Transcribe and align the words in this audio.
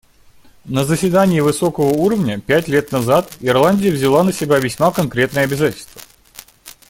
На 0.65 0.83
заседании 0.83 1.41
высокого 1.41 1.89
уровня 1.93 2.39
пять 2.39 2.67
лет 2.67 2.91
назад 2.91 3.31
Ирландия 3.39 3.91
взяла 3.91 4.23
на 4.23 4.33
себя 4.33 4.57
весьма 4.57 4.89
конкретное 4.91 5.43
обязательство. 5.43 6.01